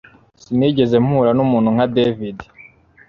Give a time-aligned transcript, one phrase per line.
[0.41, 2.37] Sinigeze mpura numuntu nka David